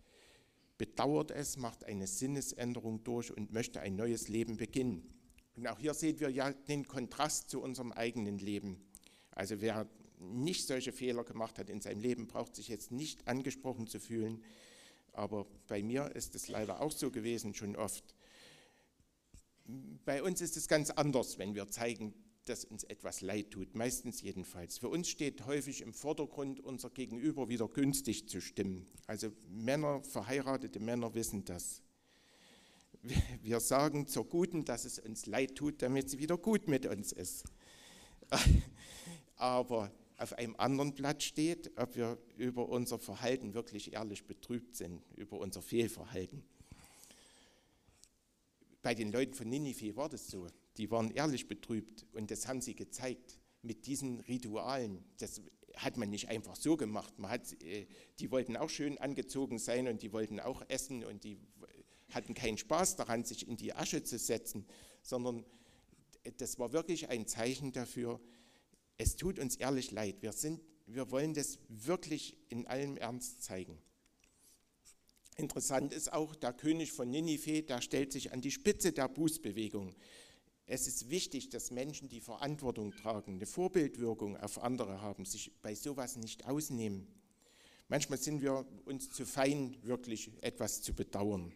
[0.78, 5.08] bedauert es, macht eine Sinnesänderung durch und möchte ein neues Leben beginnen.
[5.56, 8.84] Und auch hier sehen wir ja den Kontrast zu unserem eigenen Leben.
[9.30, 9.88] Also wer
[10.32, 14.42] nicht solche Fehler gemacht hat in seinem Leben, braucht sich jetzt nicht angesprochen zu fühlen.
[15.12, 18.14] Aber bei mir ist es leider auch so gewesen, schon oft.
[20.04, 24.20] Bei uns ist es ganz anders, wenn wir zeigen, dass uns etwas leid tut, meistens
[24.20, 24.78] jedenfalls.
[24.78, 28.86] Für uns steht häufig im Vordergrund, unser Gegenüber wieder günstig zu stimmen.
[29.06, 31.82] Also Männer, verheiratete Männer wissen das.
[33.42, 37.12] Wir sagen zur Guten, dass es uns leid tut, damit sie wieder gut mit uns
[37.12, 37.44] ist.
[39.36, 45.02] Aber auf einem anderen Blatt steht, ob wir über unser Verhalten wirklich ehrlich betrübt sind,
[45.16, 46.44] über unser Fehlverhalten.
[48.82, 50.46] Bei den Leuten von Ninive war das so
[50.76, 55.04] die waren ehrlich betrübt und das haben sie gezeigt mit diesen Ritualen.
[55.18, 55.40] Das
[55.76, 57.18] hat man nicht einfach so gemacht.
[57.18, 57.86] Man hat, äh,
[58.18, 61.38] die wollten auch schön angezogen sein und die wollten auch essen und die
[62.10, 64.66] hatten keinen Spaß daran, sich in die Asche zu setzen,
[65.02, 65.44] sondern
[66.38, 68.20] das war wirklich ein Zeichen dafür,
[68.98, 70.22] es tut uns ehrlich leid.
[70.22, 73.78] Wir, sind, wir wollen das wirklich in allem Ernst zeigen.
[75.36, 79.94] Interessant ist auch, der König von Ninive, der stellt sich an die Spitze der Bußbewegung.
[80.66, 85.74] Es ist wichtig, dass Menschen, die Verantwortung tragen, eine Vorbildwirkung auf andere haben, sich bei
[85.74, 87.08] sowas nicht ausnehmen.
[87.88, 91.52] Manchmal sind wir uns zu fein, wirklich etwas zu bedauern.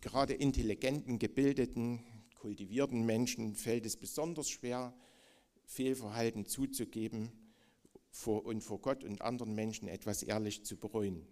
[0.00, 2.00] Gerade intelligenten, gebildeten,
[2.40, 4.92] kultivierten Menschen fällt es besonders schwer,
[5.64, 7.32] Fehlverhalten zuzugeben
[8.26, 11.26] und vor Gott und anderen Menschen etwas ehrlich zu bereuen.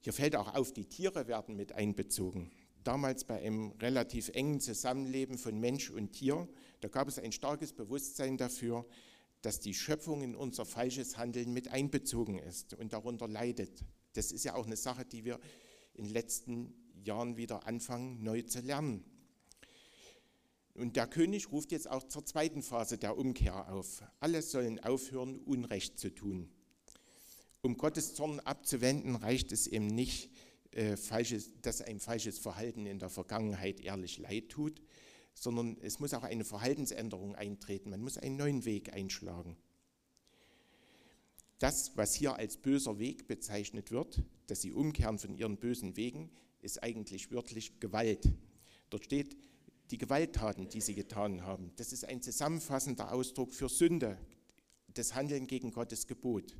[0.00, 2.50] Hier fällt auch auf, die Tiere werden mit einbezogen
[2.84, 6.46] damals bei einem relativ engen Zusammenleben von Mensch und Tier,
[6.80, 8.86] da gab es ein starkes Bewusstsein dafür,
[9.42, 13.84] dass die Schöpfung in unser falsches Handeln mit einbezogen ist und darunter leidet.
[14.12, 15.40] Das ist ja auch eine Sache, die wir
[15.94, 19.04] in den letzten Jahren wieder anfangen, neu zu lernen.
[20.74, 24.02] Und der König ruft jetzt auch zur zweiten Phase der Umkehr auf.
[24.18, 26.50] Alle sollen aufhören, Unrecht zu tun.
[27.62, 30.30] Um Gottes Zorn abzuwenden, reicht es eben nicht,
[30.72, 34.82] äh, falsches, dass ein falsches Verhalten in der Vergangenheit ehrlich leid tut,
[35.32, 37.90] sondern es muss auch eine Verhaltensänderung eintreten.
[37.90, 39.56] Man muss einen neuen Weg einschlagen.
[41.60, 46.30] das, was hier als böser Weg bezeichnet wird, dass sie umkehren von ihren bösen Wegen,
[46.60, 48.30] ist eigentlich wörtlich Gewalt.
[48.90, 49.36] Dort steht,
[49.90, 51.72] die Gewalttaten, die sie getan haben.
[51.76, 54.18] Das ist ein zusammenfassender Ausdruck für Sünde,
[54.94, 56.56] das Handeln gegen Gottes Gebot.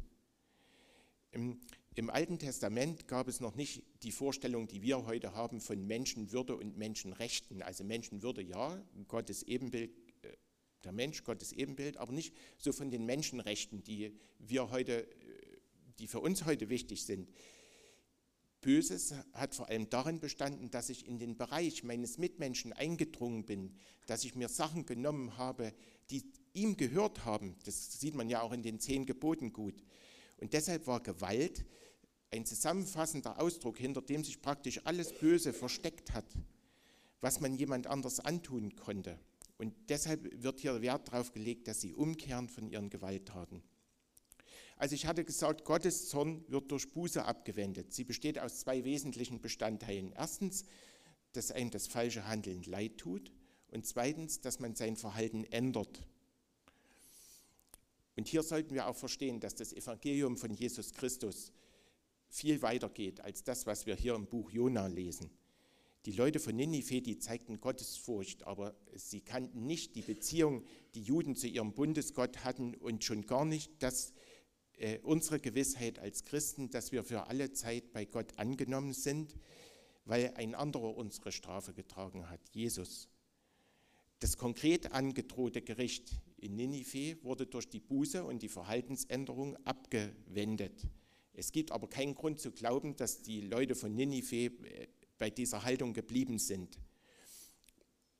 [1.32, 1.60] Im,
[1.94, 6.56] Im, Alten Testament gab es noch nicht die Vorstellung, die wir heute haben von Menschenwürde
[6.56, 7.62] und Menschenrechten.
[7.62, 9.90] Also Menschenwürde, ja, Gottes Ebenbild,
[10.22, 10.28] äh,
[10.84, 15.08] der Mensch, Gottes Ebenbild, aber nicht so von den Menschenrechten, die wir heute, äh,
[15.98, 17.28] die für uns heute wichtig sind.
[18.64, 23.76] Böses hat vor allem darin bestanden, dass ich in den Bereich meines Mitmenschen eingedrungen bin,
[24.06, 25.74] dass ich mir Sachen genommen habe,
[26.10, 26.24] die
[26.54, 27.56] ihm gehört haben.
[27.66, 29.74] Das sieht man ja auch in den zehn Geboten gut.
[30.38, 31.66] Und deshalb war Gewalt
[32.30, 36.26] ein zusammenfassender Ausdruck, hinter dem sich praktisch alles Böse versteckt hat,
[37.20, 39.18] was man jemand anders antun konnte.
[39.58, 43.62] Und deshalb wird hier Wert darauf gelegt, dass sie umkehren von ihren Gewalttaten.
[44.84, 47.94] Also ich hatte gesagt, Gottes Zorn wird durch Buße abgewendet.
[47.94, 50.12] Sie besteht aus zwei wesentlichen Bestandteilen.
[50.12, 50.66] Erstens,
[51.32, 53.32] dass einem das falsche Handeln leid tut
[53.68, 56.02] und zweitens, dass man sein Verhalten ändert.
[58.16, 61.50] Und hier sollten wir auch verstehen, dass das Evangelium von Jesus Christus
[62.28, 65.30] viel weiter geht als das, was wir hier im Buch Jona lesen.
[66.04, 70.62] Die Leute von Ninive, die zeigten Gottesfurcht, aber sie kannten nicht die Beziehung,
[70.94, 74.12] die Juden zu ihrem Bundesgott hatten und schon gar nicht das,
[74.78, 79.36] äh, unsere Gewissheit als Christen, dass wir für alle Zeit bei Gott angenommen sind,
[80.04, 83.08] weil ein anderer unsere Strafe getragen hat, Jesus.
[84.20, 90.86] Das konkret angedrohte Gericht in Ninive wurde durch die Buße und die Verhaltensänderung abgewendet.
[91.32, 95.64] Es gibt aber keinen Grund zu glauben, dass die Leute von Ninive äh, bei dieser
[95.64, 96.78] Haltung geblieben sind.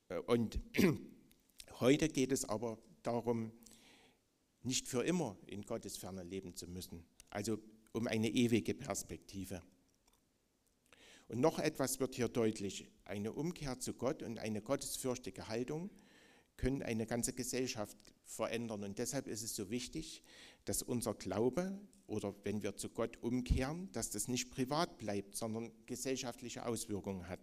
[0.09, 0.61] Äh, und
[1.81, 3.53] heute geht es aber darum,
[4.65, 7.59] nicht für immer in Gottes Ferne leben zu müssen, also
[7.93, 9.63] um eine ewige Perspektive.
[11.29, 12.87] Und noch etwas wird hier deutlich.
[13.05, 15.91] Eine Umkehr zu Gott und eine gottesfürchtige Haltung
[16.57, 18.85] können eine ganze Gesellschaft verändern.
[18.85, 20.23] Und deshalb ist es so wichtig,
[20.65, 25.73] dass unser Glaube oder wenn wir zu Gott umkehren, dass das nicht privat bleibt, sondern
[25.87, 27.41] gesellschaftliche Auswirkungen hat.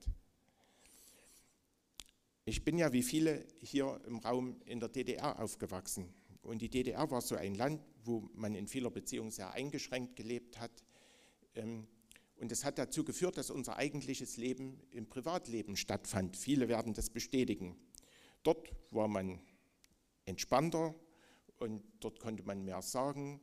[2.46, 6.14] Ich bin ja wie viele hier im Raum in der DDR aufgewachsen.
[6.42, 10.60] Und die DDR war so ein Land, wo man in vieler Beziehung sehr eingeschränkt gelebt
[10.60, 10.84] hat.
[11.56, 11.88] Ähm,
[12.38, 16.36] und es hat dazu geführt, dass unser eigentliches Leben im Privatleben stattfand.
[16.36, 17.78] Viele werden das bestätigen.
[18.42, 19.40] Dort war man
[20.26, 20.96] entspannter
[21.60, 23.40] und dort konnte man mehr sagen,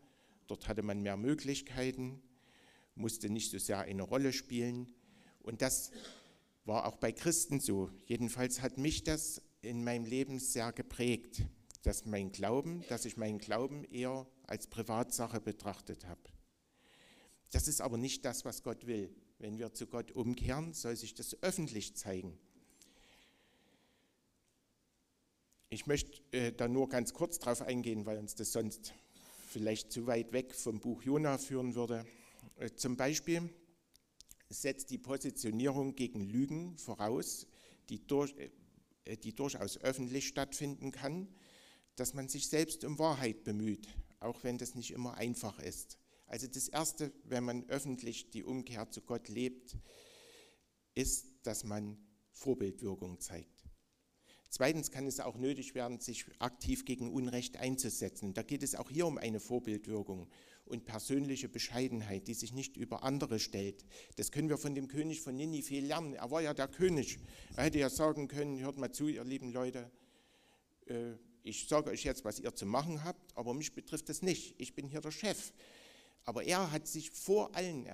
[0.48, 2.20] dort hatte man mehr Möglichkeiten,
[2.96, 4.92] musste nicht so sehr eine Rolle spielen.
[5.38, 5.92] Und das
[6.64, 7.90] war auch bei Christen so.
[8.06, 11.44] Jedenfalls hat mich das in meinem Leben sehr geprägt
[11.82, 16.20] dass mein Glauben, dass ich meinen Glauben eher als Privatsache betrachtet habe.
[17.50, 19.14] Das ist aber nicht das, was Gott will.
[19.38, 22.38] Wenn wir zu Gott umkehren, soll sich das öffentlich zeigen.
[25.70, 28.94] Ich möchte äh, da nur ganz kurz drauf eingehen, weil uns das sonst
[29.48, 32.06] vielleicht zu weit weg vom Buch Jona führen würde.
[32.56, 33.48] Äh, zum Beispiel
[34.48, 37.46] setzt die Positionierung gegen Lügen voraus,
[37.90, 38.34] die, durch,
[39.04, 41.28] äh, die durchaus öffentlich stattfinden kann
[41.98, 43.88] dass man sich selbst um Wahrheit bemüht,
[44.20, 45.98] auch wenn das nicht immer einfach ist.
[46.26, 49.76] Also das Erste, wenn man öffentlich die Umkehr zu Gott lebt,
[50.94, 51.98] ist, dass man
[52.32, 53.64] Vorbildwirkung zeigt.
[54.50, 58.32] Zweitens kann es auch nötig werden, sich aktiv gegen Unrecht einzusetzen.
[58.32, 60.28] Da geht es auch hier um eine Vorbildwirkung
[60.64, 63.84] und persönliche Bescheidenheit, die sich nicht über andere stellt.
[64.16, 66.14] Das können wir von dem König von Ninive lernen.
[66.14, 67.18] Er war ja der König.
[67.56, 69.90] Er hätte ja sagen können, hört mal zu, ihr lieben Leute,
[70.86, 71.12] äh,
[71.48, 74.54] ich sage euch jetzt, was ihr zu machen habt, aber mich betrifft das nicht.
[74.58, 75.52] Ich bin hier der Chef.
[76.24, 77.90] Aber er hat sich vor allen,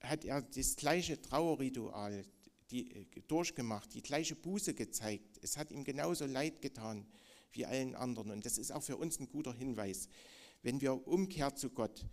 [0.00, 2.24] hat er das gleiche Trauerritual
[2.70, 5.38] die, äh, durchgemacht, die gleiche Buße gezeigt.
[5.42, 7.06] Es hat ihm genauso leid getan
[7.52, 8.30] wie allen anderen.
[8.30, 10.08] Und das ist auch für uns ein guter Hinweis.
[10.62, 12.06] Wenn wir Umkehr zu Gott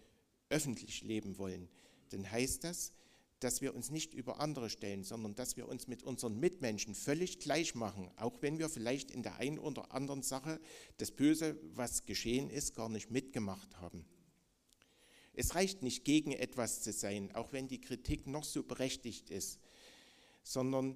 [0.49, 1.69] öffentlich leben wollen,
[2.09, 2.93] dann heißt das,
[3.43, 7.39] dass wir uns nicht über andere stellen, sondern dass wir uns mit unseren Mitmenschen völlig
[7.39, 10.61] gleich machen, auch wenn wir vielleicht in der einen oder anderen Sache
[10.97, 14.05] das Böse, was geschehen ist, gar nicht mitgemacht haben.
[15.33, 19.59] Es reicht nicht gegen etwas zu sein, auch wenn die Kritik noch so berechtigt ist,
[20.43, 20.95] sondern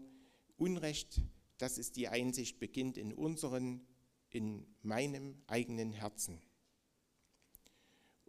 [0.58, 1.22] Unrecht,
[1.58, 3.82] das ist die Einsicht, beginnt in unseren,
[4.30, 6.42] in meinem eigenen Herzen.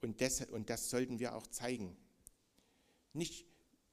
[0.01, 1.97] Und das, und das sollten wir auch zeigen.
[3.13, 3.47] Nicht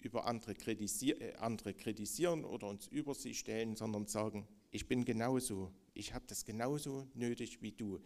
[0.06, 5.06] über andere, kritisier, äh, andere kritisieren oder uns über sie stellen, sondern sagen, ich bin
[5.06, 8.00] genauso, ich habe das genauso nötig wie du.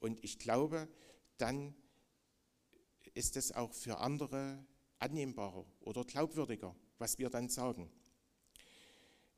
[0.00, 0.88] Und ich glaube,
[1.36, 1.74] dann
[3.14, 4.64] ist es auch für andere
[4.98, 7.90] annehmbarer oder glaubwürdiger, was wir dann sagen.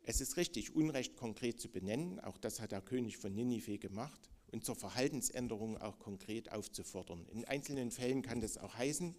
[0.02, 4.30] Es ist richtig, Unrecht konkret zu benennen, auch das hat der König von Ninive gemacht,
[4.50, 7.26] und zur Verhaltensänderung auch konkret aufzufordern.
[7.28, 9.14] In einzelnen Fällen kann das auch heißen,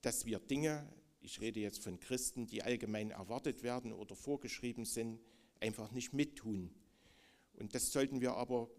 [0.00, 5.20] dass wir Dinge, ich rede jetzt von Christen, die allgemein erwartet werden oder vorgeschrieben sind,
[5.60, 6.74] einfach nicht mittun.
[7.58, 8.70] Und das sollten wir aber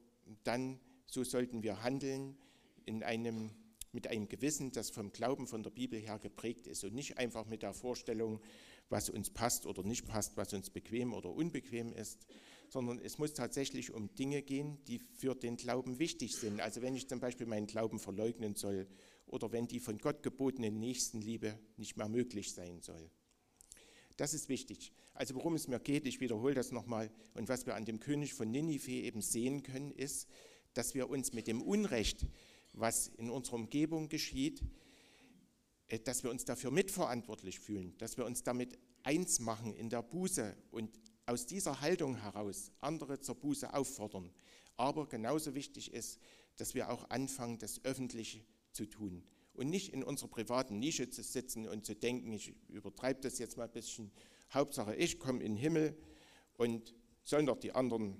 [0.43, 2.37] dann, so sollten wir handeln,
[2.85, 3.51] in einem,
[3.91, 7.45] mit einem Gewissen, das vom Glauben von der Bibel her geprägt ist und nicht einfach
[7.45, 8.41] mit der Vorstellung,
[8.89, 12.25] was uns passt oder nicht passt, was uns bequem oder unbequem ist,
[12.69, 16.59] sondern es muss tatsächlich um Dinge gehen, die für den Glauben wichtig sind.
[16.59, 18.87] Also wenn ich zum Beispiel meinen Glauben verleugnen soll
[19.31, 23.09] oder wenn die von Gott gebotene Nächstenliebe nicht mehr möglich sein soll.
[24.17, 24.93] Das ist wichtig.
[25.13, 28.33] Also worum es mir geht, ich wiederhole das nochmal, und was wir an dem König
[28.33, 30.27] von Ninive eben sehen können, ist,
[30.73, 32.27] dass wir uns mit dem Unrecht,
[32.73, 34.63] was in unserer Umgebung geschieht,
[35.87, 40.03] äh, dass wir uns dafür mitverantwortlich fühlen, dass wir uns damit eins machen in der
[40.03, 44.31] Buße und aus dieser Haltung heraus andere zur Buße auffordern.
[44.77, 46.19] Aber genauso wichtig ist,
[46.57, 51.23] dass wir auch anfangen, das Öffentliche zu tun und nicht in unserer privaten Nische zu
[51.23, 54.11] sitzen und zu denken, ich übertreibe das jetzt mal ein bisschen,
[54.53, 55.97] Hauptsache ich komme in den Himmel
[56.57, 58.19] und sollen doch die anderen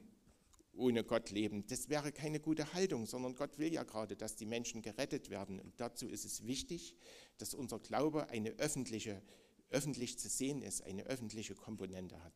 [0.74, 1.66] ohne Gott leben.
[1.68, 5.60] Das wäre keine gute Haltung, sondern Gott will ja gerade, dass die Menschen gerettet werden.
[5.60, 6.96] Und dazu ist es wichtig,
[7.38, 9.22] dass unser Glaube eine öffentliche,
[9.70, 12.34] öffentlich zu sehen ist, eine öffentliche Komponente hat.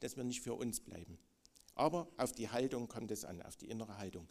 [0.00, 1.18] Dass wir nicht für uns bleiben.
[1.74, 4.28] Aber auf die Haltung kommt es an, auf die innere Haltung.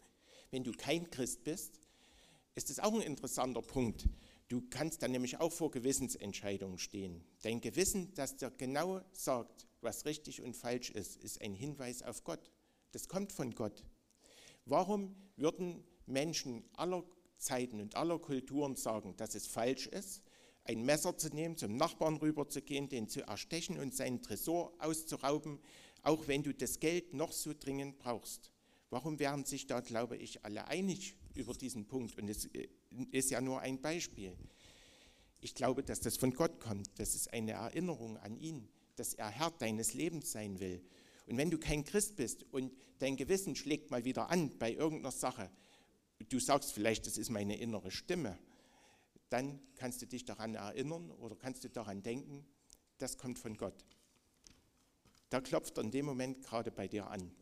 [0.50, 1.80] Wenn du kein Christ bist,
[2.56, 4.08] ist es auch ein interessanter Punkt.
[4.48, 7.22] Du kannst dann nämlich auch vor Gewissensentscheidungen stehen.
[7.42, 12.24] Dein Gewissen, das dir genau sagt, was richtig und falsch ist, ist ein Hinweis auf
[12.24, 12.50] Gott.
[12.92, 13.84] Das kommt von Gott.
[14.64, 17.04] Warum würden Menschen aller
[17.36, 20.22] Zeiten und aller Kulturen sagen, dass es falsch ist,
[20.64, 25.60] ein Messer zu nehmen, zum Nachbarn rüberzugehen, den zu erstechen und seinen Tresor auszurauben,
[26.02, 28.50] auch wenn du das Geld noch so dringend brauchst?
[28.88, 32.16] Warum wären sich da, glaube ich, alle einig über diesen Punkt?
[32.18, 32.68] Und es äh,
[33.10, 34.36] ist ja nur ein Beispiel.
[35.40, 36.88] Ich glaube, dass das von Gott kommt.
[36.98, 40.82] Das ist eine Erinnerung an ihn, dass er Herr deines Lebens sein will
[41.26, 45.10] und wenn du kein Christ bist und dein Gewissen schlägt mal wieder an bei irgendeiner
[45.10, 45.50] Sache,
[46.28, 48.38] du sagst vielleicht, das ist meine innere Stimme,
[49.28, 52.46] dann kannst du dich daran erinnern oder kannst du daran denken,
[52.98, 53.84] das kommt von Gott.
[55.30, 57.32] Da klopft er in dem Moment gerade bei dir an.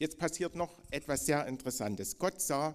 [0.00, 2.16] Jetzt passiert noch etwas sehr Interessantes.
[2.16, 2.74] Gott sah,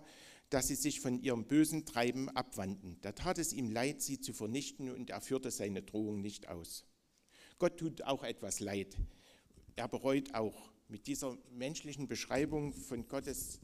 [0.51, 2.99] dass sie sich von ihrem bösen Treiben abwandten.
[3.01, 6.85] Da tat es ihm leid, sie zu vernichten, und er führte seine Drohung nicht aus.
[7.57, 8.95] Gott tut auch etwas leid.
[9.75, 10.71] Er bereut auch.
[10.88, 13.59] Mit dieser menschlichen Beschreibung von Gottes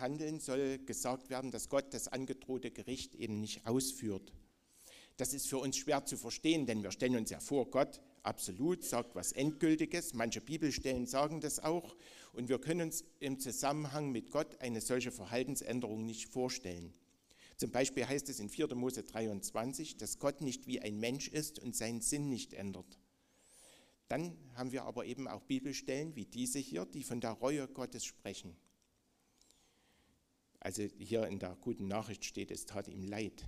[0.00, 4.32] Handeln soll gesagt werden, dass Gott das angedrohte Gericht eben nicht ausführt.
[5.18, 8.82] Das ist für uns schwer zu verstehen, denn wir stellen uns ja vor, Gott absolut
[8.82, 10.14] sagt was Endgültiges.
[10.14, 11.94] Manche Bibelstellen sagen das auch.
[12.32, 16.92] Und wir können uns im Zusammenhang mit Gott eine solche Verhaltensänderung nicht vorstellen.
[17.56, 18.74] Zum Beispiel heißt es in 4.
[18.76, 22.98] Mose 23, dass Gott nicht wie ein Mensch ist und seinen Sinn nicht ändert.
[24.06, 28.04] Dann haben wir aber eben auch Bibelstellen wie diese hier, die von der Reue Gottes
[28.04, 28.56] sprechen.
[30.60, 33.44] Also hier in der guten Nachricht steht, es tat ihm leid.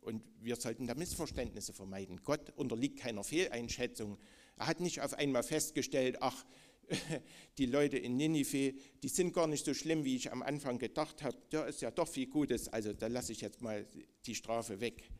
[0.00, 2.22] Und wir sollten da Missverständnisse vermeiden.
[2.22, 4.18] Gott unterliegt keiner Fehleinschätzung.
[4.56, 6.44] Er hat nicht auf einmal festgestellt, ach,
[7.58, 11.22] die Leute in Ninive, die sind gar nicht so schlimm, wie ich am Anfang gedacht
[11.22, 11.36] habe.
[11.50, 13.86] Da ist ja doch viel Gutes, also da lasse ich jetzt mal
[14.26, 15.10] die Strafe weg.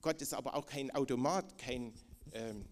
[0.00, 1.92] Gott ist aber auch kein Automat, kein,
[2.32, 2.66] ähm,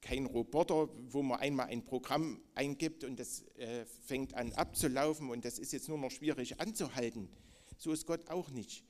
[0.00, 5.44] kein Roboter, wo man einmal ein Programm eingibt und das äh, fängt an abzulaufen und
[5.44, 7.28] das ist jetzt nur noch schwierig anzuhalten.
[7.76, 8.84] So ist Gott auch nicht.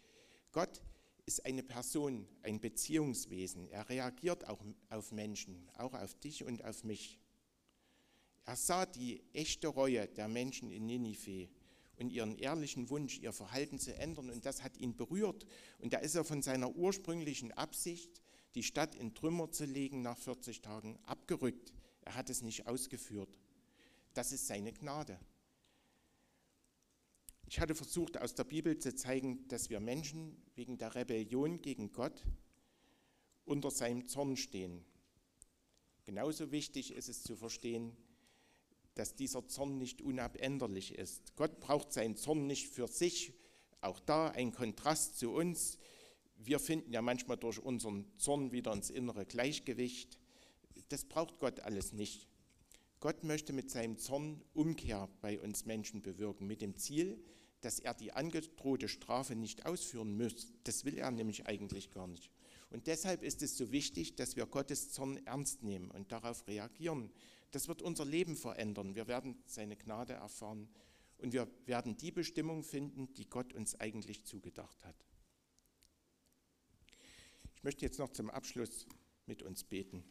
[0.52, 0.82] Gott
[1.26, 3.68] ist eine Person, ein Beziehungswesen.
[3.68, 7.21] Er reagiert auch auf Menschen, auch auf dich und auf mich.
[8.44, 11.48] Er sah die echte Reue der Menschen in Ninive
[11.96, 15.46] und ihren ehrlichen Wunsch, ihr Verhalten zu ändern und das hat ihn berührt.
[15.78, 18.20] Und da ist er von seiner ursprünglichen Absicht,
[18.54, 21.72] die Stadt in Trümmer zu legen nach 40 Tagen, abgerückt.
[22.02, 23.38] Er hat es nicht ausgeführt.
[24.14, 25.18] Das ist seine Gnade.
[27.46, 31.92] Ich hatte versucht, aus der Bibel zu zeigen, dass wir Menschen wegen der Rebellion gegen
[31.92, 32.24] Gott
[33.44, 34.84] unter seinem Zorn stehen.
[36.04, 37.96] Genauso wichtig ist es zu verstehen,
[38.94, 41.34] dass dieser Zorn nicht unabänderlich ist.
[41.36, 43.32] Gott braucht seinen Zorn nicht für sich.
[43.80, 45.78] Auch da ein Kontrast zu uns
[46.46, 50.18] wir finden ja manchmal durch unseren Zorn wieder ins innere Gleichgewicht.
[50.88, 52.28] Das braucht Gott alles nicht.
[53.00, 57.22] Gott möchte mit seinem Zorn Umkehr bei uns Menschen bewirken, mit dem Ziel,
[57.60, 60.52] dass er die angedrohte Strafe nicht ausführen muss.
[60.64, 62.30] Das will er nämlich eigentlich gar nicht.
[62.70, 67.10] Und deshalb ist es so wichtig, dass wir Gottes Zorn ernst nehmen und darauf reagieren.
[67.52, 68.94] Das wird unser Leben verändern.
[68.94, 70.68] Wir werden seine Gnade erfahren
[71.18, 74.96] und wir werden die Bestimmung finden, die Gott uns eigentlich zugedacht hat.
[77.54, 78.86] Ich möchte jetzt noch zum Abschluss
[79.26, 80.02] mit uns beten.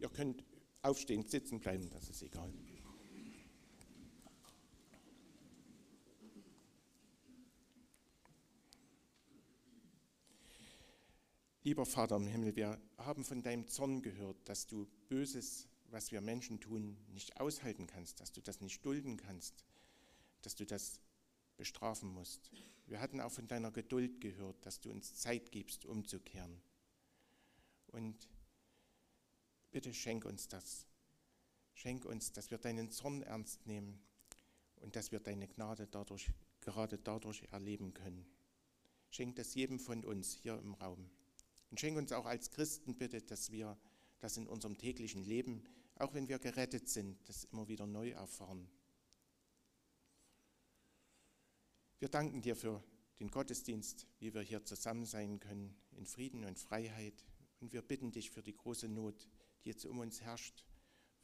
[0.00, 0.42] Ihr könnt
[0.82, 2.52] aufstehen, sitzen bleiben, das ist egal.
[11.66, 16.20] Lieber Vater im Himmel, wir haben von deinem Zorn gehört, dass du Böses, was wir
[16.20, 19.64] Menschen tun, nicht aushalten kannst, dass du das nicht dulden kannst,
[20.42, 21.00] dass du das
[21.56, 22.50] bestrafen musst.
[22.86, 26.60] Wir hatten auch von deiner Geduld gehört, dass du uns Zeit gibst, umzukehren.
[27.86, 28.28] Und
[29.70, 30.86] bitte schenk uns das.
[31.72, 33.98] Schenk uns, dass wir deinen Zorn ernst nehmen
[34.82, 38.26] und dass wir deine Gnade dadurch, gerade dadurch erleben können.
[39.08, 41.08] Schenk das jedem von uns hier im Raum.
[41.74, 43.76] Und schenk uns auch als Christen bitte, dass wir
[44.20, 45.64] das in unserem täglichen Leben,
[45.96, 48.70] auch wenn wir gerettet sind, das immer wieder neu erfahren.
[51.98, 52.80] Wir danken dir für
[53.18, 57.26] den Gottesdienst, wie wir hier zusammen sein können, in Frieden und Freiheit.
[57.58, 59.26] Und wir bitten dich für die große Not,
[59.64, 60.64] die jetzt um uns herrscht,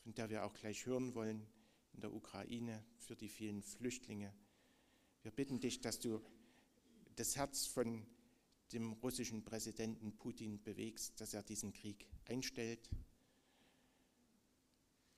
[0.00, 1.46] von der wir auch gleich hören wollen,
[1.92, 4.34] in der Ukraine, für die vielen Flüchtlinge.
[5.22, 6.20] Wir bitten dich, dass du
[7.14, 8.04] das Herz von
[8.72, 12.88] dem russischen Präsidenten Putin bewegst, dass er diesen Krieg einstellt.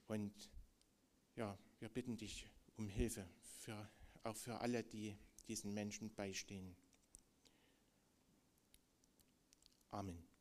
[0.09, 0.51] Und
[1.37, 3.27] ja, wir bitten dich um Hilfe,
[3.59, 3.89] für,
[4.23, 5.17] auch für alle, die
[5.49, 6.77] diesen Menschen beistehen.
[9.91, 10.32] Amen.